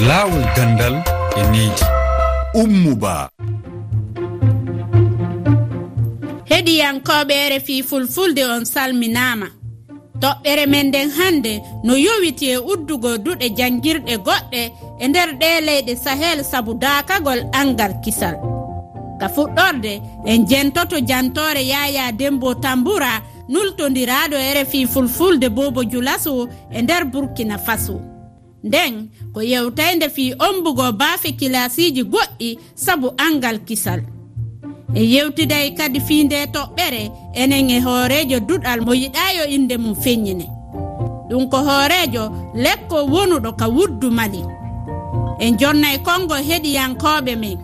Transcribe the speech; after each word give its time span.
laawol 0.00 0.44
gandal 0.56 0.94
e 1.36 1.42
needi. 1.52 1.84
Ummuba. 2.54 3.28
Heɗiyankoɓe 6.50 7.48
refi 7.50 7.82
fulfulde 7.82 8.42
on 8.44 8.64
salminama 8.64 9.46
toɓɓere 10.20 10.66
men 10.66 10.86
nden 10.88 11.10
hannde 11.10 11.62
no 11.84 11.94
yowiti 11.96 12.46
e 12.50 12.58
uddugo 12.58 13.18
duɗe 13.18 13.48
janguirɗe 13.56 14.14
goɗɗe 14.26 14.60
e 15.00 15.08
nder 15.08 15.28
ɗe 15.40 15.60
leyɗe 15.66 15.96
sahel 15.96 16.44
saabu 16.44 16.74
dakagol 16.74 17.40
angal 17.52 17.92
kisal. 18.04 18.36
Ka 19.20 19.28
fuɗɗorde 19.28 19.92
en 20.26 20.46
jentoto 20.46 20.96
jantore 21.08 21.62
yaya 21.72 22.12
dembo 22.12 22.54
tambura 22.54 23.22
nultodiraɗo 23.48 24.36
rfi 24.56 24.86
fulfulde 24.86 25.48
bobo 25.48 25.82
julaso 25.84 26.48
e 26.70 26.82
nder 26.82 27.04
burkina 27.04 27.58
faso. 27.58 28.00
Nden 28.64 29.08
ko 29.36 29.42
yewtayde 29.44 30.08
fi 30.08 30.32
ombugo 30.48 30.92
baafe 30.92 31.32
kilasiji 31.36 32.02
goɗɗi 32.12 32.58
sabu 32.74 33.08
angal 33.26 33.58
kisal. 33.68 34.00
E 34.94 35.02
yewtiday 35.12 35.66
kadi 35.78 36.00
fi 36.00 36.24
nde 36.24 36.36
toɓɓere 36.54 37.02
enen 37.40 37.70
e 37.70 37.78
hoorejo 37.84 38.38
duɗal 38.48 38.80
mo 38.86 38.92
yiɗayo 39.02 39.44
inde 39.56 39.76
mum 39.82 39.94
feññine. 40.02 40.46
Ɗum 41.28 41.44
ko 41.52 41.58
hoorejo 41.68 42.24
lekko 42.64 42.96
wonuɗo 43.12 43.50
ka 43.60 43.66
wuddu 43.76 44.08
mali. 44.18 44.40
En 45.44 45.52
jonnay 45.60 45.96
kongo 46.06 46.34
heɗiyankoɓe 46.48 47.32
men. 47.42 47.58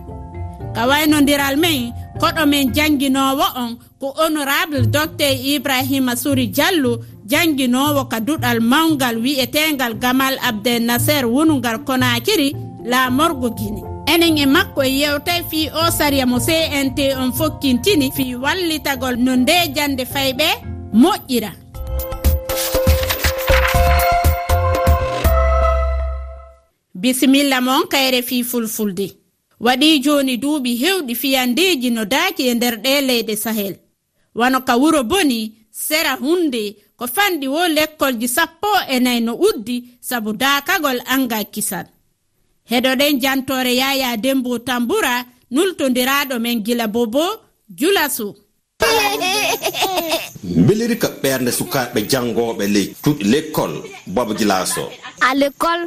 Ka 0.75 0.83
wayno 0.91 1.17
men 1.57 1.93
koɗo 2.20 2.43
men 2.53 2.67
jannginowo 2.77 3.47
on 3.62 3.70
ko 4.02 4.11
honorable 4.19 4.83
docteur 4.91 5.30
ibrahima 5.30 6.19
suri 6.19 6.51
diallo 6.51 6.98
jannginowo 7.30 8.11
ka 8.11 8.19
duɗal 8.19 8.59
mawgal 8.59 9.23
wi'etegal 9.23 9.95
gamal 9.95 10.34
abdel 10.42 10.91
abdelnaser 10.91 11.25
wunugal 11.27 11.78
konakiri 11.87 12.51
laamorgo 12.83 13.55
guine 13.55 13.83
enen 14.11 14.38
e 14.38 14.47
makko 14.47 14.83
e 14.83 14.91
yewtay 15.06 15.47
fi 15.50 15.70
o 15.70 15.86
sariya 15.98 16.27
mo 16.27 16.39
cnt 16.42 16.98
on 17.14 17.31
fokkintini 17.31 18.11
fi 18.11 18.34
wallitagol 18.34 19.14
no 19.22 19.36
nde 19.36 19.70
jande 19.75 20.03
fayɓe 20.05 20.48
moƴƴira. 20.92 21.53
Bisimilla 26.94 27.61
moon 27.61 27.87
kayre 27.87 28.22
fi 28.22 28.42
fulfulde. 28.42 29.06
Waɗi 29.61 30.03
joni 30.03 30.37
duuɓi 30.42 30.75
hewɗi 30.83 31.14
fiyandeji 31.14 31.91
no 31.91 32.05
daaki 32.05 32.48
e 32.50 32.55
nder 32.55 32.77
ɗe 32.83 33.00
leyɗe 33.00 33.37
sahel. 33.37 33.81
wano 34.34 34.58
ka 34.66 34.75
wuro 34.77 35.02
boni 35.05 35.52
sera 35.70 36.12
hunde 36.16 36.77
ko 36.98 37.05
fanɗi 37.14 37.47
wo 37.55 37.62
lekkolji 37.77 38.28
sappo 38.36 38.69
e 38.88 38.97
nayi 39.00 39.20
no 39.27 39.33
uddi 39.48 39.77
sabu 40.00 40.33
daakagol 40.33 40.98
anga 41.14 41.38
kisal. 41.55 41.86
Heɗoɗen 42.70 43.20
jantore 43.22 43.72
yaya 43.83 44.16
dembo 44.16 44.58
tambura 44.58 45.25
nultodiraɗo 45.55 46.34
men 46.44 46.58
gila 46.66 46.86
bobo 46.88 47.25
julasu 47.78 48.28
beliri 50.66 50.97
ka 50.98 51.08
ɓernde 51.22 51.50
sukaɓe 51.58 52.00
jangoɓe 52.10 52.64
ley 52.75 52.86
cuuɗi 53.03 53.25
l'école 53.33 53.77
bobo 54.14 54.33
gilaso 54.38 54.84
à 55.20 55.34
l'école 55.34 55.84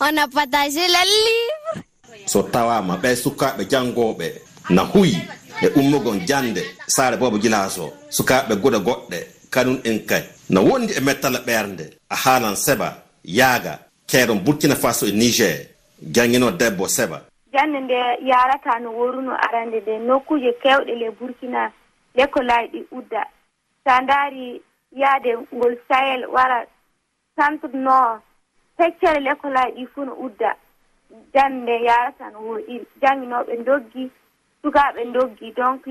on 0.00 0.16
a 0.16 0.28
partagé 0.28 0.86
le 0.86 1.02
livre. 1.14 1.84
So 2.26 2.42
tawama 2.42 2.96
ɓe 3.02 3.16
sukaɓe 3.16 3.62
jangoɓe 3.70 4.26
na 4.70 4.82
huyi. 4.92 5.16
e 5.62 5.68
ummugon 5.78 6.20
jande 6.26 6.62
saare 6.86 7.16
boobo 7.16 7.38
gilas 7.38 7.78
o 7.78 7.92
sukaaɓe 8.10 8.56
guda 8.56 8.78
goɗɗe 8.78 9.18
kanum 9.50 9.80
en 9.84 9.98
kay. 10.06 10.22
No 10.50 10.62
wondi 10.62 10.92
e 10.92 11.00
mettala 11.00 11.38
ɓernde 11.38 11.84
a 12.10 12.16
haalan 12.16 12.54
seɓa 12.54 12.88
yaaga 13.24 13.78
keeron 14.06 14.40
burkina 14.44 14.74
faso 14.76 15.06
e 15.06 15.12
niger. 15.12 15.66
Jangino 16.14 16.50
debbo 16.50 16.86
seɓa 16.86 17.20
jande 17.52 17.80
nde 17.80 17.98
yarata 18.22 18.78
no 18.80 18.90
woruno 18.92 19.32
arande 19.34 19.80
nde 19.80 19.98
nokkuje 19.98 20.52
kewɗe 20.62 20.94
le 20.94 21.10
burkina 21.10 21.72
lekolaji 22.14 22.68
ɗi 22.72 22.86
udda. 22.90 23.22
Sa 23.84 24.00
daari 24.02 24.62
yaade 24.92 25.36
ngol 25.54 25.76
sahel 25.88 26.26
wara 26.26 26.64
centre 27.36 27.70
nord 27.74 28.20
feccere 28.76 29.20
lekolaji 29.20 29.72
ɗi 29.76 29.86
fuu 29.94 30.04
no 30.04 30.12
udda. 30.14 30.54
Jande 31.34 31.62
nde 31.62 31.84
yarata 31.84 32.30
no 32.30 32.38
woɗiri 32.38 32.86
janginoɓe 33.02 33.64
doggi 33.66 34.10
sukaɓe 34.62 35.04
doggi 35.14 35.52
donc 35.56 35.82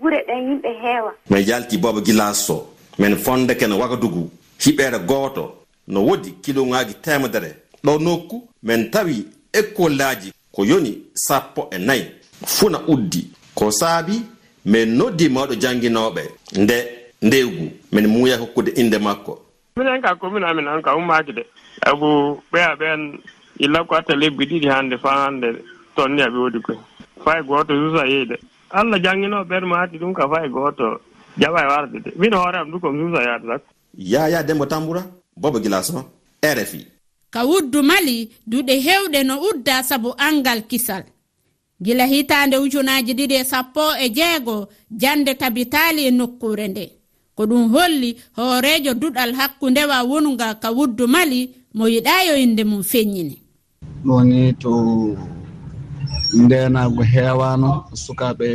gure 0.00 0.18
ɗen 0.26 0.48
yimɓe 0.48 0.68
heewa. 0.82 1.12
min 1.30 1.44
jalti 1.44 1.78
booba 1.78 2.00
gilance 2.04 2.46
to 2.46 2.66
min 2.98 3.16
fonde 3.16 3.54
kene 3.56 3.72
wagadugu 3.74 4.30
hiɓeere 4.60 4.98
gooto. 5.06 5.56
No 5.88 6.00
wodi 6.06 6.30
kiloŋaaji 6.42 6.94
temedere 7.02 7.50
ɗo 7.84 7.98
nokku 7.98 8.48
min 8.62 8.90
tawi 8.90 9.26
écolaji 9.52 10.32
ko 10.52 10.64
yoni 10.64 11.02
sappo 11.14 11.68
e 11.72 11.78
nayi. 11.78 12.04
Funa 12.46 12.78
uddi 12.88 13.30
ko 13.54 13.70
saabi 13.70 14.22
min 14.64 14.86
noddi 14.96 15.28
mawɗo 15.28 15.54
janginoɓe 15.54 16.22
nde 16.58 16.76
ndewgu 17.22 17.70
min 17.92 18.06
muuya 18.06 18.36
hokkude 18.38 18.70
inde 18.76 18.98
makko. 18.98 19.38
Minen 19.76 20.02
ka 20.02 20.14
commune 20.14 20.44
amin 20.46 20.68
an 20.68 20.82
ka 20.82 20.94
ummaki 20.96 21.32
de. 21.32 21.42
Sabu 21.84 22.40
ɓeya 22.52 22.76
ɓen 22.78 23.18
illa 23.58 23.84
ko 23.84 23.94
atta 23.94 24.14
lebbi 24.16 24.44
ɗiɗi 24.46 24.68
hannde 24.68 24.96
fa 24.98 25.10
hannde 25.24 25.48
tonni 25.96 26.22
aɓe 26.22 26.38
woodi 26.38 26.60
koy. 26.60 26.76
fay 27.24 27.42
gooto 27.42 27.72
susa 27.74 28.06
yeyde 28.06 28.36
allah 28.70 28.98
jannginoo 29.02 29.44
ɓeer 29.44 29.64
maati 29.66 29.98
ɗum 29.98 30.12
ka 30.14 30.28
fay 30.28 30.48
gooto 30.48 31.00
jaɓa 31.38 31.60
e 31.64 31.66
warde 31.66 31.98
de. 32.04 32.10
Min 32.16 32.32
hoore 32.34 32.56
am 32.58 32.70
du 32.70 32.80
komi 32.80 32.98
suusa 33.00 33.22
yaade 33.22 33.46
sakko 33.46 33.70
yaya 33.98 34.42
dembo 34.42 34.66
tamboura 34.66 35.02
bobo 35.36 35.58
gilason 35.60 36.04
rfi 36.44 36.86
ka 37.30 37.44
wuddu 37.44 37.82
mali 37.82 38.30
duɗe 38.46 38.74
hewɗe 38.86 39.22
no 39.24 39.34
udda 39.48 39.82
sabu 39.82 40.14
angal 40.18 40.62
kisal. 40.66 41.04
Gila 41.82 42.04
hitande 42.06 42.56
ujunaji 42.58 43.12
ɗiɗi 43.14 43.34
e 43.40 43.44
sappo 43.44 43.80
e 44.04 44.08
jeego 44.10 44.68
jande 44.90 45.34
tabitali 45.34 46.06
e 46.06 46.10
nokkure 46.10 46.68
nde. 46.68 46.84
Ko 47.34 47.44
ɗum 47.46 47.70
holli 47.72 48.16
hoorejo 48.36 48.92
duɗal 48.94 49.32
hakkundewa 49.34 50.02
wonga 50.02 50.54
ka 50.54 50.68
wuddu 50.72 51.06
mali 51.08 51.50
mo 51.74 51.84
yiɗa 51.88 52.24
yoyinde 52.28 52.64
mum 52.64 52.82
feññini. 52.82 53.36
Ɗoni 54.04 54.54
to 54.58 54.70
ndenago 56.34 57.02
heewano 57.02 57.84
sukaɓe 57.94 58.48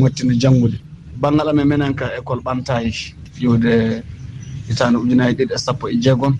gottina 0.00 0.34
janngude. 0.40 0.78
Banggal 1.20 1.48
amen 1.50 1.66
menen 1.68 1.94
ka 1.94 2.06
école 2.18 2.40
ɓantayi 2.46 2.90
fiwde 3.34 4.02
hitande 4.68 4.96
ujunaji 4.98 5.34
ɗiɗi 5.38 5.54
e 5.54 5.58
sappo 5.64 5.84
e 5.88 5.94
jeegom 6.02 6.34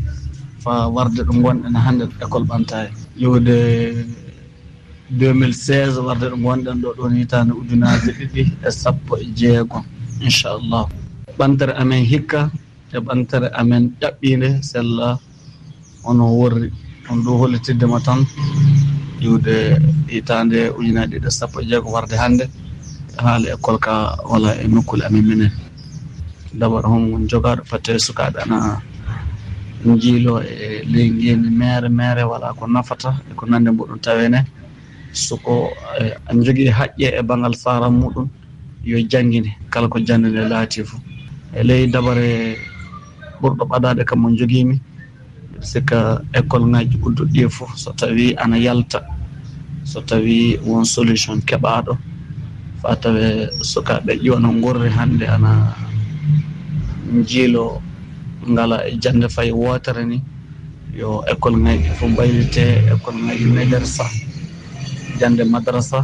fa 0.63 0.73
warde 0.95 1.23
ɗo 1.27 1.33
gonɗen 1.43 1.75
hannde 1.85 2.05
école 2.25 2.45
ɓantayi 2.51 2.89
yiwde 3.21 3.57
2016 5.13 5.99
warde 6.07 6.27
ɗo 6.33 6.37
gonɗen 6.45 6.77
ɗo 6.83 6.89
ɗon 6.99 7.13
hitande 7.19 7.53
ujunaji 7.61 8.11
ɗiɗi 8.19 8.43
e 8.67 8.71
sappo 8.81 9.13
e 9.19 9.25
jeegom 9.39 9.85
inchallah. 10.25 10.87
Ɓantere 11.39 11.73
amen 11.83 12.05
hikka 12.11 12.51
e 12.93 12.99
ɓantere 13.07 13.49
amen 13.61 13.93
ƴaɓɓinde 14.01 14.49
sella 14.63 15.19
ono 16.05 16.25
worri. 16.39 16.69
On 17.11 17.19
ɗo 17.25 17.33
hollitiddema 17.41 17.99
tan. 18.07 18.21
ƴiwde 19.23 19.55
hitande 20.13 20.59
ujunaje 20.79 21.17
ɗiɗi 21.19 21.29
e 21.29 21.31
sappo 21.39 21.57
e 21.61 21.65
jeego 21.69 21.89
warde 21.95 22.17
hannde 22.23 22.45
haala 23.23 23.47
école 23.55 23.79
ka 23.85 23.95
wala 24.31 24.51
e 24.63 24.67
nokkule 24.69 25.05
amin 25.07 25.25
minen. 25.29 25.53
Dabar 26.61 26.85
hon 26.91 27.27
jogaɗo 27.31 27.63
fatte 27.71 27.93
sukaɓe 28.07 28.39
ana 28.43 28.59
jiilo 30.03 30.35
e 30.43 30.85
ley 30.93 31.09
ngendi 31.11 31.51
mere 31.51 31.89
mere 31.89 32.23
wala 32.31 32.53
ko 32.59 32.67
nafata 32.67 33.11
e 33.31 33.35
ko 33.35 33.47
nande 33.47 33.71
muɗum 33.71 33.99
tawene 34.05 34.45
soko 35.13 35.71
eh, 36.01 36.15
ana 36.29 36.43
jogii 36.45 36.71
haƴƴe 36.71 37.09
e 37.19 37.23
bangal 37.23 37.55
faram 37.63 37.95
muɗum 38.01 38.29
yo 38.85 38.99
janngine 39.11 39.51
kala 39.71 39.89
ko 39.89 39.99
jannde 40.07 40.29
nde 40.31 40.49
laati 40.49 40.85
fo 40.85 40.97
e 41.55 41.63
ley 41.63 41.87
dabare 41.87 42.57
ɓurɗo 43.43 43.65
ɓadade 43.71 44.05
kam 44.05 44.21
mo 44.21 44.29
jogiimi 44.39 44.81
sikka 45.71 45.99
école 46.39 46.67
ngaji 46.71 46.97
udduɗi 47.07 47.39
e 47.41 47.47
ɗi 47.47 47.51
fof 47.57 47.73
so 47.83 47.91
tawi 47.93 48.35
ana 48.43 48.57
yalta 48.59 49.01
so 49.85 50.01
tawi 50.01 50.59
won 50.67 50.85
solution 50.85 51.39
keɓaɗo 51.49 51.93
fa 52.83 52.97
tawe 53.03 53.25
sukaɓe 53.71 54.13
ƴona 54.25 54.49
gurri 54.63 54.91
hande 54.91 55.27
ana 55.27 55.53
jiilo 57.29 57.81
ngala 58.51 58.77
e 58.89 58.97
jande 59.03 59.29
fayi 59.29 59.53
wootere 59.53 60.05
ni. 60.07 60.19
Yo 60.99 61.23
école 61.33 61.57
ŋaji 61.65 61.89
fof 61.99 62.11
mbaylite 62.11 62.65
école 62.93 63.19
ŋaji 63.27 63.45
médersa 63.55 64.05
jande 65.21 65.45
madrasa. 65.45 66.01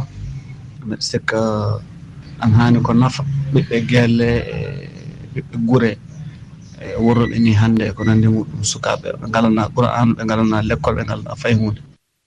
Mbiɗa 0.85 1.01
sikka 1.09 1.39
an 2.43 2.51
hani 2.57 2.79
ko 2.81 2.93
nafa. 2.93 3.23
Ɓiɓɓe 3.53 3.77
gelle 3.89 4.29
e 4.55 4.57
ɓiɓɓe 5.35 5.55
gure. 5.67 5.91
worroɓe 6.97 7.37
ni 7.39 7.53
hannde 7.53 7.83
e 7.89 7.91
ko 7.91 8.03
nandi 8.03 8.27
muɗum 8.27 8.63
sukaɓe. 8.63 9.09
Ɓe 9.21 9.27
ngalana 9.29 9.69
qur'an 9.75 10.13
ɓe 10.15 10.23
ngalana 10.25 10.61
l' 10.61 10.71
école 10.73 10.95
ɓe 10.97 11.03
ngalana 11.05 11.35
fay 11.35 11.53
hunde 11.53 11.81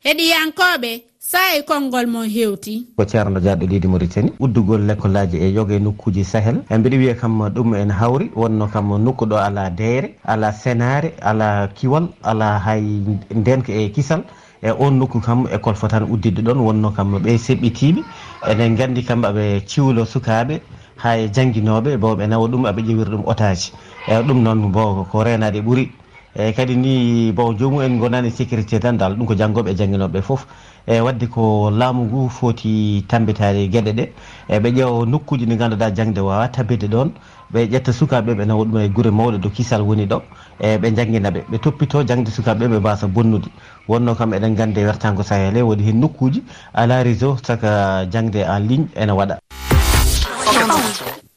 heɗiyankoɓe 0.05 1.03
sa'i 1.19 1.63
konngol 1.63 2.07
mon 2.07 2.27
hewti. 2.29 2.87
Ko 2.97 3.05
ceerno 3.05 3.39
diaɗo 3.41 3.67
leydi 3.71 3.89
mauritani 3.89 4.33
uddugol 4.41 4.83
lekkolaji 4.89 5.37
e 5.39 5.49
yoga 5.55 5.75
e 5.75 5.79
nokkuji 5.79 6.25
sahel. 6.25 6.57
E 6.71 6.77
mbiɗa 6.79 6.97
wiya 6.99 7.15
kam 7.15 7.39
ɗum 7.55 7.75
en 7.75 7.91
hawri 7.91 8.31
wonno 8.35 8.67
kam 8.67 8.89
nokku 9.05 9.25
ɗo 9.27 9.37
ala 9.39 9.71
deere 9.71 10.15
ala 10.25 10.53
sénare 10.53 11.15
ala 11.23 11.69
kiwal 11.77 12.09
ala 12.23 12.59
hay 12.59 12.83
ndenka 13.31 13.73
e 13.73 13.91
kisal. 13.95 14.25
E 14.63 14.71
on 14.71 14.99
nokku 14.99 15.21
kam 15.21 15.47
école 15.47 15.77
fotan 15.77 16.03
uddidde 16.11 16.43
ɗon 16.43 16.59
wonno 16.59 16.91
kam 16.91 17.15
ɓe 17.23 17.39
seɓɓitiɓe 17.39 18.03
enen 18.51 18.75
gandi 18.77 19.03
kam 19.05 19.23
aɓe 19.25 19.63
ciwlo 19.67 20.05
sukaɓe 20.05 20.61
ha 20.97 21.17
e 21.19 21.29
jangguinoɓe 21.35 21.97
bo 21.97 22.15
ɓe 22.17 22.27
nawa 22.27 22.49
ɗum 22.49 22.67
aɓe 22.67 22.81
ƴewiri 22.83 23.11
ɗum 23.11 23.23
otaji. 23.27 23.73
eyyi 24.09 24.23
ɗum 24.27 24.43
noon 24.43 24.71
bon 24.73 25.05
ko 25.05 25.23
renade 25.25 25.57
e 25.59 25.61
ɓuuri 25.63 25.91
eyyi 26.37 26.53
kadi 26.55 26.77
ni 26.77 27.33
bon 27.33 27.57
jomum 27.59 27.81
en 27.83 27.99
gonani 27.99 28.31
sécurité 28.31 28.77
e 28.77 28.81
tan 28.81 28.95
dal 28.97 29.15
ɗum 29.17 29.27
ko 29.27 29.35
janggoɓe 29.35 29.71
e 29.71 29.77
jangguinoɓe 29.77 30.23
foof 30.23 30.47
e 30.87 31.01
wadde 31.01 31.27
ko 31.29 31.71
laamu 31.71 32.05
ngu 32.05 32.29
foti 32.29 33.05
tambitade 33.09 33.69
gueɗe 33.71 33.93
ɗe. 33.93 34.05
E 34.49 34.59
ɓe 34.59 34.69
ƴeewa 34.75 35.07
nokkuji 35.07 35.47
ɗi 35.47 35.57
ganduɗa 35.57 35.95
jangde 35.95 36.19
wawa 36.21 36.49
tabbide 36.49 36.89
ɗon 36.89 37.13
ɓe 37.53 37.67
ƴetta 37.71 37.93
sukaɓe 37.93 38.35
ɓe 38.35 38.45
nawa 38.47 38.65
ɗum 38.65 38.79
e 38.81 38.89
guure 38.89 39.11
mawɗe 39.11 39.39
do 39.39 39.49
kisal 39.51 39.83
woni 39.83 40.07
ɗo. 40.07 40.23
E 40.59 40.79
ɓe 40.79 40.91
jangguina 40.97 41.31
ɓe. 41.31 41.45
Ɓe 41.51 41.59
toppito 41.61 42.03
jangde 42.05 42.31
sukaɓe 42.31 42.67
ɓe 42.69 42.79
mbasa 42.81 43.07
bonnude. 43.07 43.49
Wonno 43.89 44.15
kam 44.15 44.33
eɗen 44.33 44.55
gande 44.57 44.79
wertago 44.85 45.23
sahel 45.23 45.57
e 45.57 45.63
waɗi 45.63 45.85
hen 45.85 46.01
nokkuji 46.01 46.43
ala 46.75 47.03
réseau 47.05 47.37
saka 47.43 48.05
jangde 48.11 48.43
en 48.43 48.59
ligne 48.67 48.89
ene 48.97 49.13
waɗa. 49.13 49.39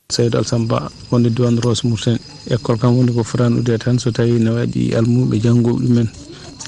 saydou 0.10 0.40
alsamba 0.40 0.90
wonde 1.12 1.30
diwan 1.30 1.58
rose 1.64 1.84
mourten 1.88 2.18
école 2.50 2.78
kam 2.78 2.98
woni 2.98 3.12
ko 3.14 3.24
fotan 3.24 3.58
udde 3.60 3.78
tan 3.78 3.98
so 4.00 4.12
tawi 4.12 4.40
ne 4.40 4.50
waɗi 4.50 4.94
almuɓe 4.98 5.36
janggoɓe 5.44 5.80
ɗumen 5.82 6.08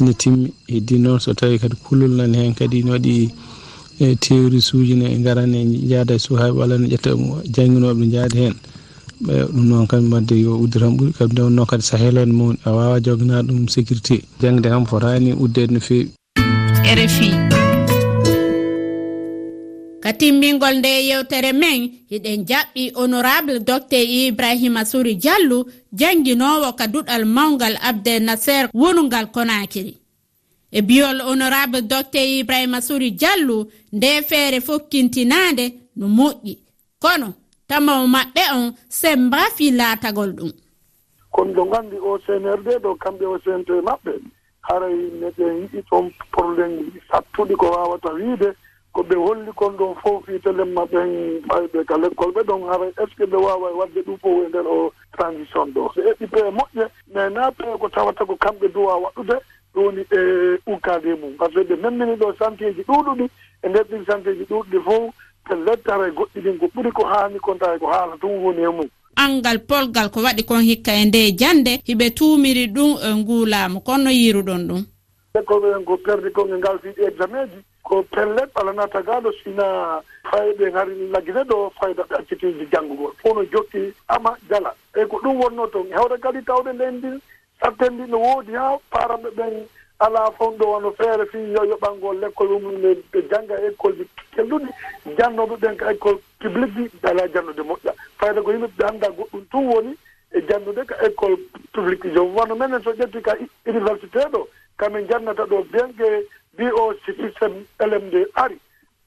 ne 0.01 0.13
timmi 0.13 0.53
heddi 0.67 0.97
noon 0.99 1.19
so 1.19 1.33
tawi 1.33 1.59
kadi 1.59 1.75
kullol 1.85 2.11
nani 2.17 2.37
hen 2.37 2.53
kadi 2.53 2.83
ne 2.83 2.91
waɗi 2.91 3.29
e 3.99 4.15
théorie 4.15 4.61
suji 4.61 4.95
ne 4.95 5.17
garane 5.21 5.65
jaada 5.89 6.13
e, 6.13 6.17
e 6.17 6.19
suhaɓe 6.19 6.57
walla 6.57 6.77
ne 6.77 6.87
ƴetta 6.87 7.11
jangguinoɓe 7.53 7.99
ne 7.99 8.07
jaadi 8.11 8.37
hen. 8.37 8.53
Ɗum 9.21 9.65
noon 9.69 9.87
kam 9.87 10.11
wadde 10.13 10.35
yo 10.35 10.57
udde 10.61 10.77
tan 10.79 10.97
ɓuuri 10.97 11.13
kadi 11.17 11.33
nde 11.33 11.41
wonnoon 11.41 11.65
kadi 11.65 11.83
so 11.83 11.97
heelade 11.97 12.31
mawni 12.31 12.57
a 12.65 12.71
wawa 12.71 12.99
joganade 13.01 13.47
ɗum 13.49 13.67
sécurité. 13.67 14.21
Jangde 14.41 14.69
kam 14.69 14.85
fotani 14.85 15.33
uddede 15.33 15.71
no 15.73 15.79
fewi 15.79 16.11
rfi 16.97 17.46
ka 20.07 20.13
timmingol 20.15 20.75
nde 20.79 20.87
yewtere 21.09 21.51
men 21.61 21.79
hiɗen 22.11 22.39
jaɓɓi 22.49 22.83
honorable 22.95 23.59
docte 23.59 23.99
ibrahima 24.27 24.81
suri 24.91 25.13
diallu 25.23 25.57
jannginowo 25.99 26.69
ka 26.79 26.85
duɗal 26.93 27.23
mawgal 27.35 27.75
abdel 27.89 28.21
naser 28.27 28.63
wonungal 28.81 29.25
konakiri. 29.35 29.93
E 30.71 30.79
biyol 30.87 31.17
honorable 31.27 31.81
docte 31.81 32.15
ibrahima 32.39 32.79
suri 32.87 33.11
diallu 33.19 33.57
nde 33.95 34.09
feere 34.29 34.59
fokkintinande 34.67 35.65
no 35.99 36.07
moƴƴi. 36.17 36.53
Kono 37.03 37.27
tamaw 37.67 38.01
maɓɓe 38.07 38.43
on 38.57 38.65
sembafi 38.99 39.65
laatagol 39.79 40.31
ɗum. 40.37 40.51
Kono 41.33 41.51
ɗo 41.55 41.63
nganndi 41.69 41.97
o 41.99 42.11
cnrd 42.25 42.67
ɗo 42.83 42.89
kamɓe 43.03 43.25
o 43.25 43.35
cnt 43.43 43.69
maɓɓe. 43.87 44.13
Haray 44.67 44.95
ne 45.19 45.27
yiɗi 45.59 45.79
toon 45.89 46.05
probléme 46.31 46.79
sattuɗi 47.11 47.53
ko 47.59 47.65
wawata 47.75 48.09
wiide 48.17 48.49
ko 48.97 49.03
ɓe 49.03 49.15
holli 49.15 49.51
kon 49.55 49.77
ɗon 49.77 49.93
fof 50.01 50.25
fitelen 50.25 50.73
maɓɓen 50.73 51.09
ɓayɓe 51.47 51.85
ka 51.85 51.97
l'école 51.97 52.33
ɓe 52.33 52.41
ɗon 52.49 52.65
hara 52.67 52.85
est 52.87 53.09
ce 53.09 53.15
que 53.17 53.25
ɓe 53.29 53.37
wawa 53.37 53.69
wadde 53.77 54.01
ɗum 54.01 54.17
fof 54.17 54.45
e 54.45 54.49
nder 54.49 54.65
o 54.65 54.91
transition 55.13 55.69
ɗo? 55.73 55.91
So 55.93 56.01
eɓɓi 56.01 56.25
pee 56.33 56.49
moƴƴe 56.57 56.89
mais 57.13 57.29
na 57.29 57.51
pee 57.51 57.77
ko 57.79 57.89
tawata 57.89 58.25
ko 58.25 58.35
kamɓe 58.35 58.67
duwa 58.73 58.97
waɗude 58.97 59.37
ɗum 59.73 59.85
woni 59.85 60.01
e 60.01 60.21
ukkade 60.65 61.13
mum. 61.21 61.37
Par 61.37 61.49
ce 61.53 61.61
que 61.61 61.73
ɓe 61.73 61.81
memmini 61.81 62.15
ɗo 62.17 62.33
chantier 62.39 62.73
ji 62.73 62.81
ɗuɗuɗi 62.89 63.29
e 63.63 63.69
nder 63.69 63.83
ɗin 63.85 64.05
chantier 64.07 64.33
ji 64.35 64.45
ɗuɗɗi 64.49 64.77
fof 64.81 65.13
e 65.51 65.55
lettara 65.55 66.07
e 66.07 66.11
goɗɗi 66.17 66.39
ɗin 66.41 66.57
ko 66.57 66.65
ɓuri 66.73 66.91
ko 66.91 67.05
haani 67.05 67.39
kon 67.39 67.57
tawi 67.59 67.79
ko 67.79 67.87
haala 67.93 68.17
tum 68.17 68.43
woni 68.43 68.63
e 68.63 68.67
mum. 68.67 68.89
Angal 69.15 69.59
polgal 69.59 70.09
ko 70.09 70.21
waɗi 70.25 70.43
kon 70.43 70.65
hikka 70.65 70.91
e 70.95 71.05
nde 71.05 71.37
jande 71.37 71.81
hiɓe 71.85 72.15
tumiri 72.17 72.65
ɗum 72.73 72.97
e 72.97 73.13
ngulaamu 73.13 73.81
kono 73.81 74.09
yiruɗon 74.09 74.67
ɗum? 74.67 74.81
École 75.37 75.69
ɓen 75.69 75.83
ko 75.85 75.97
perdi 75.97 76.31
kon 76.33 76.49
e 76.49 76.57
ngal 76.57 76.79
fiiɗi 76.81 77.05
examen 77.05 77.45
ji. 77.45 77.61
ko 77.87 78.03
pelle 78.11 78.43
ɓalana 78.53 78.87
tagaɗo 78.87 79.31
sina 79.43 80.01
fayɓe 80.29 80.71
gari 80.73 81.07
laggine 81.11 81.43
ɗo 81.47 81.71
fayda 81.79 82.03
ɓe 82.03 82.15
accitiji 82.19 82.67
janngugol 82.71 83.13
fof 83.21 83.35
no 83.35 83.43
jokki 83.45 83.93
ama 84.07 84.35
jala. 84.49 84.73
Eyi 84.95 85.07
ko 85.07 85.17
ɗum 85.23 85.39
wonno 85.41 85.67
toon 85.67 85.87
hewde 85.95 86.19
kadi 86.21 86.41
tawde 86.43 86.73
nden 86.73 86.95
ndin 86.97 87.21
satten 87.61 87.93
ndi 87.93 88.11
no 88.11 88.17
woodi 88.19 88.53
ha 88.55 88.77
paranɓe 88.91 89.29
ɓen 89.37 89.65
ala 89.99 90.31
fon 90.37 90.57
ɗo 90.57 90.65
wono 90.67 90.91
feere 90.91 91.25
fi 91.31 91.37
yo 91.37 91.63
yoɓangol 91.63 92.19
l' 92.19 92.27
école 92.27 92.51
umne 92.59 92.95
ɓe 93.11 93.21
jannga 93.31 93.55
école 93.69 93.95
ji 93.97 94.05
kelluɗi 94.35 94.67
jannoɓe 95.17 95.55
ɓen 95.61 95.75
ka 95.77 95.91
école 95.93 96.19
publique 96.39 96.75
ji 96.91 96.91
ala 97.03 97.27
jannude 97.33 97.61
moƴƴa. 97.63 97.93
Fayda 98.19 98.41
ko 98.41 98.51
yimɓe 98.51 98.67
ɓe 98.77 98.83
annda 98.87 99.07
goɗɗum 99.09 99.45
tun 99.51 99.65
woni 99.67 99.95
e 100.35 100.41
jannude 100.49 100.85
ka 100.85 100.95
école 101.07 101.37
publique 101.73 102.03
ji. 102.03 102.13
Jo 102.13 102.25
wono 102.25 102.55
menen 102.55 102.83
so 102.83 102.91
ƴetti 102.91 103.21
ka 103.21 103.33
université 103.65 104.27
ɗo 104.31 104.47
kamin 104.77 105.07
jannata 105.07 105.45
ɗo 105.45 105.63
bien 105.71 105.89
ke 105.97 106.27
mbi 106.57 106.65
o 106.71 106.93
si 107.05 107.11
systéme 107.13 107.65
elem 107.79 108.03
nde 108.07 108.25
ari. 108.35 108.57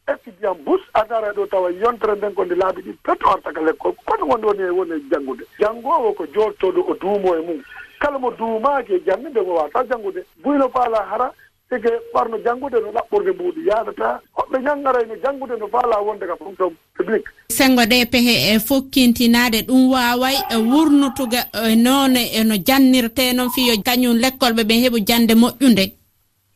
Étudiant 0.08 0.55
bus 0.64 0.81
adara 0.94 1.31
e 1.31 1.35
ɗo 1.37 1.47
tawa 1.47 1.70
yontere 1.70 2.14
nden 2.17 2.35
ko 2.35 2.44
nde 2.44 2.55
laabi 2.55 2.82
ɗi 2.82 2.93
petto 3.05 3.29
artaka 3.31 3.61
l'école 3.61 3.94
kono 4.06 4.26
won 4.26 4.44
woni 4.44 4.62
e 4.62 4.70
woni 4.70 4.93
e 4.93 5.02
janngude. 5.11 5.44
Janngowo 5.61 6.12
ko 6.14 6.25
jottoɗo 6.35 6.81
o 6.91 6.94
duumo 6.94 7.37
e 7.37 7.41
mum. 7.47 7.62
Kala 8.00 8.19
mo 8.19 8.31
duumaaki 8.31 8.93
e 8.94 9.00
jannde 9.06 9.29
nde 9.31 9.41
mo 9.41 9.55
waata 9.55 9.85
janngude. 9.88 10.25
Buyno 10.43 10.69
faala 10.70 11.05
hara 11.11 11.32
sike 11.69 11.91
ɓarno 12.14 12.38
janngude 12.44 12.81
no 12.81 12.91
ɗaɓɓorde 12.91 13.31
mbuuɗi 13.35 13.67
yaadata. 13.69 14.20
Hoɓɓe 14.37 14.58
ñangarayno 14.62 15.14
janngude 15.23 15.58
no 15.58 15.69
faala 15.69 16.00
wonde 16.00 16.26
ka 16.26 16.37
fonction 16.37 16.73
public. 16.97 17.25
Senngo 17.50 17.82
ɗe 17.82 18.06
pehe 18.11 18.55
e 18.55 18.58
fokkintinaade 18.58 19.62
ɗum 19.69 19.91
waaway 19.93 20.37
e 20.50 20.56
wurnutuga 20.56 21.47
e 21.70 21.76
noone 21.76 22.32
eno 22.35 22.55
jannirte 22.67 23.32
noon 23.35 23.50
fiyo 23.50 23.75
kañum 23.85 24.17
l'école 24.17 24.55
ɓe 24.55 24.64
ɓe 24.64 24.75
heɓu 24.82 24.99
jannde 25.06 25.35
moƴƴunde. 25.35 25.93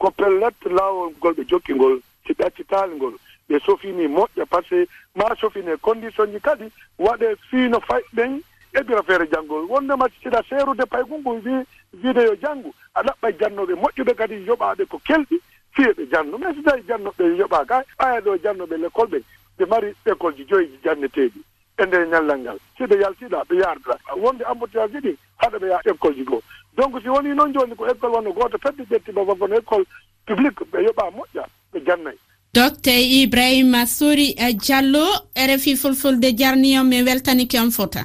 ko 0.05 0.11
pellet 0.11 0.55
laawol 0.69 1.13
ngol 1.17 1.33
ɓe 1.35 1.45
jokkingol 1.49 2.01
si 2.27 2.33
ɗaccitaali 2.37 2.97
ngol 2.97 3.15
ɓe 3.49 3.59
sofini 3.65 4.07
moƴƴa 4.09 4.45
par 4.47 4.63
ce 4.69 4.85
que 4.85 4.89
ma 5.15 5.35
sofine 5.41 5.77
condition 5.81 6.27
ji 6.27 6.41
kadi 6.41 6.69
waɗe 6.99 7.37
fiino 7.49 7.81
fayɓen 7.81 8.43
eɓira 8.75 9.03
feere 9.03 9.27
janngol 9.33 9.65
wondema 9.65 10.07
siɗa 10.23 10.43
seerude 10.49 10.85
paygungu 10.87 11.41
wi 11.45 11.65
wiide 12.03 12.23
yo 12.23 12.35
janngu 12.37 12.75
a 12.95 13.03
ɗaɓɓa 13.03 13.31
jannoɓe 13.41 13.75
moƴƴuɓe 13.81 14.15
kadi 14.15 14.45
yoɓaaɓe 14.47 14.85
ko 14.89 14.99
kelɗi 15.07 15.41
fiye 15.73 15.93
ɓe 15.97 16.07
janno 16.13 16.39
mais 16.39 16.55
so 16.55 16.63
tawi 16.63 16.83
jannoɓe 16.89 17.25
yoɓaa 17.39 17.65
ka 17.65 17.85
aya 17.99 18.21
ɗo 18.21 18.37
jannoɓe 18.45 18.77
école 18.87 19.09
ɓe 19.09 19.23
ɓe 19.59 19.67
mari 19.71 19.95
école 20.05 20.37
ji 20.37 20.45
joyi 20.45 20.69
janneteeɗi 20.85 21.41
e 21.79 21.87
nder 21.87 22.07
ñallal 22.09 22.39
ngal 22.41 22.59
siɗa 22.77 22.97
yaltiɗa 23.01 23.45
ɓe 23.49 23.57
yaardoɗa 23.57 24.15
wonde 24.21 24.45
embouteillage 24.53 24.93
ji 24.93 25.01
ɗi 25.01 25.17
haɗa 25.41 25.59
ɓe 25.59 25.67
yaha 25.69 25.81
école 25.91 26.15
ji 26.15 26.25
goo 26.25 26.43
donc 26.77 27.01
si 27.03 27.09
woni 27.09 27.35
noon 27.35 27.53
jooni 27.55 27.75
ko 27.77 27.87
école 27.87 28.13
wonno 28.15 28.33
gooto 28.33 28.59
fedde 28.59 28.83
ƴetti 28.83 28.95
ƴettima 28.95 29.21
wonkono 29.27 29.57
école 29.57 29.85
publique 30.27 30.65
ɓe 30.73 30.79
yoɓa 30.87 31.11
moƴƴa 31.17 31.45
ɓe 31.73 31.79
jannayi 31.87 32.19
docteur 32.55 33.01
ibrahima 33.23 33.87
sori 33.87 34.35
euh, 34.39 34.53
diallo 34.53 35.05
rfi 35.37 35.77
fulfulde 35.77 36.33
jarni 36.37 36.79
on 36.79 36.85
min 36.89 37.05
weltanike 37.05 37.59
on 37.61 37.71
fota 37.71 38.05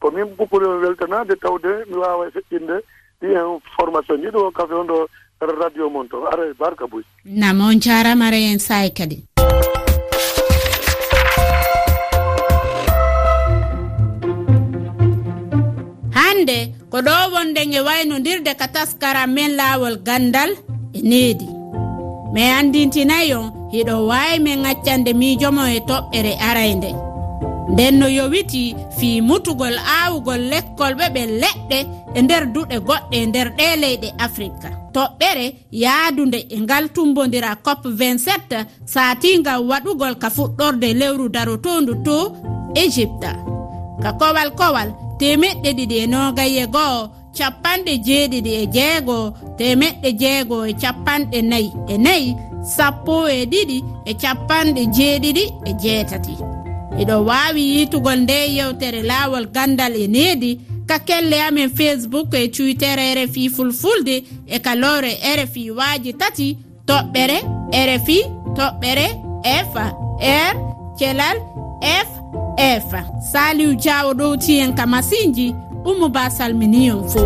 ko 0.00 0.10
min 0.10 0.24
ɓuɓɓuri 0.38 0.66
on 0.66 0.80
weltanade 0.84 1.34
tawde 1.40 1.84
mi 1.88 1.94
wawa 1.96 2.26
feƴƴinde 2.30 2.76
ɗi 3.22 3.28
information 3.56 4.16
ji 4.22 4.28
ɗo 4.28 4.50
kafe 4.52 4.74
on 4.74 4.86
ɗo 4.86 5.06
radio 5.50 5.90
mon 5.90 6.08
to 6.08 6.26
ara 6.26 6.54
barka 6.54 6.86
boy 6.86 7.02
nam 7.24 7.60
on 7.60 7.80
jarama 7.80 8.26
ara 8.26 8.36
hen 8.36 8.58
saye 8.58 8.90
kadi 8.90 9.22
ko 16.92 16.98
ɗo 17.06 17.12
wonde 17.32 17.62
e 17.78 17.80
waynodirde 17.80 18.52
ka 18.60 18.66
taskara 18.74 19.26
men 19.26 19.56
laawol 19.58 19.96
gandal 20.06 20.50
e 20.92 21.00
needi. 21.10 21.46
Mi 22.32 22.42
andintinayi 22.58 23.36
hiɗo 23.72 23.94
wawi 24.10 24.38
min 24.44 24.64
accande 24.66 25.12
miijomo 25.20 25.62
e 25.76 25.78
toɓɓere 25.88 26.32
arayde 26.48 26.90
nden 27.72 27.94
no 27.98 28.06
yowiti 28.18 28.76
fii 28.98 29.20
mutugol 29.28 29.76
aawugol 29.94 30.42
lekkolɓe 30.52 31.04
ɓe 31.14 31.22
leɗɗe 31.42 31.78
e 32.14 32.22
nder 32.22 32.44
duɗe 32.54 32.76
goɗɗe 32.88 33.16
e 33.22 33.26
nder 33.26 33.48
ɗe 33.58 33.66
leyɗe 33.82 34.08
africa 34.26 34.68
toɓɓere 34.94 35.46
yaadunde 35.82 36.38
e 36.54 36.56
ngal 36.64 36.84
tumbodira 36.94 37.56
cop 37.64 37.80
27 37.84 38.66
satingal 38.94 39.60
waɗugol 39.70 40.14
ka 40.22 40.28
fuɗɗorde 40.36 40.88
lewru 41.00 41.28
darotondu 41.34 41.92
to 42.06 42.16
égypte 42.82 43.30
ka 44.02 44.10
kowal 44.20 44.50
kowal 44.60 44.88
temeɗɗe 45.22 45.70
ɗiɗi 45.78 45.96
e 46.04 46.06
nogaye 46.12 46.62
e 46.62 46.66
go'o 46.74 47.00
capanɗe 47.38 47.92
jeeɗiɗi 48.06 48.52
e 48.62 48.66
jeego. 48.74 49.18
Temeɗɗe 49.58 50.08
jeego 50.20 50.56
e 50.70 50.72
capanɗe 50.82 51.38
nayi 51.50 51.68
e 51.92 51.96
nayi 52.04 52.28
sappo 52.74 53.14
e 53.28 53.44
ɗiɗi 53.52 53.78
e 54.10 54.12
capanɗe 54.22 54.82
jeeɗiɗi 54.96 55.44
e 55.68 55.72
jeetati. 55.82 56.34
Eɗo 57.00 57.14
wawi 57.28 57.62
yitugol 57.74 58.18
nde 58.24 58.36
yewtere 58.56 59.00
laawol 59.10 59.46
gandal 59.54 59.94
e 59.96 60.06
needi 60.14 60.50
ka 60.88 60.98
kelle 60.98 61.36
amen 61.48 61.70
facebook 61.70 62.34
e 62.34 62.48
twitter 62.48 62.98
rfi 63.16 63.48
fulfulde 63.54 64.16
e 64.54 64.58
kalore 64.58 65.12
rfi 65.38 65.70
waaji 65.78 66.12
tati 66.20 66.48
toɓɓere 66.88 67.38
rfi 67.88 68.18
toɓɓere 68.56 69.06
f 69.70 69.72
r 70.50 70.54
thelal 70.98 71.38
f 71.80 72.21
efa 72.56 73.04
saliu 73.32 73.74
diawo 73.74 74.12
ɗowti 74.14 74.60
hen 74.60 74.74
ka 74.74 74.86
masinji 74.86 75.54
umu 75.84 76.08
ba 76.08 76.30
salminion 76.30 77.08
fo 77.08 77.20